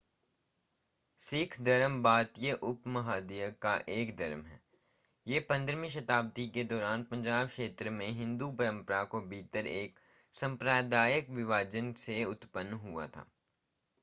[1.21, 4.59] सिख धर्म भारतीय उपमहाद्वीप का एक धर्म है
[5.27, 9.99] यह 15वीं शताब्दी के दौरान पंजाब क्षेत्र में हिंदू परंपरा के भीतर एक
[10.33, 13.25] सांप्रदायिक विभाजन से उत्पन्न हुआ था